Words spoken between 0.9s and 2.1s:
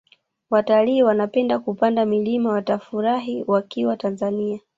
wanaopenda kupanda